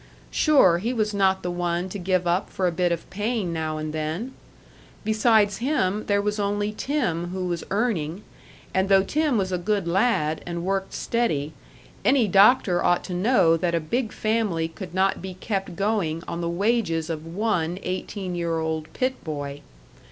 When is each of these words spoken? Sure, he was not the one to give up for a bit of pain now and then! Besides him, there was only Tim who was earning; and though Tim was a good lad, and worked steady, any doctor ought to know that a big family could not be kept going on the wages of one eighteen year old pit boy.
Sure, 0.31 0.79
he 0.79 0.93
was 0.93 1.13
not 1.13 1.43
the 1.43 1.51
one 1.51 1.87
to 1.87 1.99
give 1.99 2.25
up 2.25 2.49
for 2.49 2.65
a 2.65 2.71
bit 2.71 2.91
of 2.91 3.07
pain 3.11 3.53
now 3.53 3.77
and 3.77 3.93
then! 3.93 4.33
Besides 5.03 5.57
him, 5.59 6.07
there 6.07 6.23
was 6.23 6.39
only 6.39 6.71
Tim 6.75 7.27
who 7.27 7.45
was 7.45 7.63
earning; 7.69 8.23
and 8.73 8.89
though 8.89 9.03
Tim 9.03 9.37
was 9.37 9.51
a 9.51 9.59
good 9.59 9.87
lad, 9.87 10.41
and 10.43 10.65
worked 10.65 10.93
steady, 10.95 11.53
any 12.03 12.27
doctor 12.27 12.83
ought 12.83 13.03
to 13.03 13.13
know 13.13 13.55
that 13.57 13.75
a 13.75 13.79
big 13.79 14.11
family 14.11 14.67
could 14.67 14.95
not 14.95 15.21
be 15.21 15.35
kept 15.35 15.75
going 15.75 16.23
on 16.27 16.41
the 16.41 16.49
wages 16.49 17.07
of 17.11 17.23
one 17.27 17.77
eighteen 17.83 18.33
year 18.33 18.57
old 18.57 18.91
pit 18.93 19.23
boy. 19.23 19.61